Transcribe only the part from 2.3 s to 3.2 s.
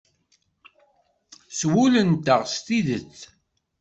s tidet.